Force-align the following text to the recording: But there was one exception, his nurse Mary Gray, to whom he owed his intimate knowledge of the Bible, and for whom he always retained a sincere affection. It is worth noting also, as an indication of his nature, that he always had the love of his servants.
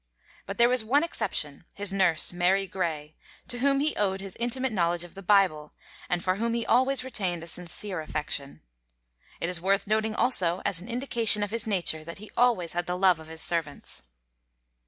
But 0.47 0.57
there 0.57 0.67
was 0.67 0.83
one 0.83 1.03
exception, 1.03 1.63
his 1.75 1.93
nurse 1.93 2.33
Mary 2.33 2.65
Gray, 2.65 3.13
to 3.47 3.59
whom 3.59 3.79
he 3.81 3.95
owed 3.95 4.19
his 4.19 4.35
intimate 4.39 4.73
knowledge 4.73 5.03
of 5.03 5.13
the 5.13 5.21
Bible, 5.21 5.73
and 6.09 6.23
for 6.23 6.37
whom 6.37 6.55
he 6.55 6.65
always 6.65 7.03
retained 7.03 7.43
a 7.43 7.47
sincere 7.47 8.01
affection. 8.01 8.61
It 9.39 9.47
is 9.47 9.61
worth 9.61 9.85
noting 9.85 10.15
also, 10.15 10.63
as 10.65 10.81
an 10.81 10.87
indication 10.89 11.43
of 11.43 11.51
his 11.51 11.67
nature, 11.67 12.03
that 12.03 12.17
he 12.17 12.31
always 12.35 12.73
had 12.73 12.87
the 12.87 12.97
love 12.97 13.19
of 13.19 13.27
his 13.27 13.41
servants. 13.43 14.01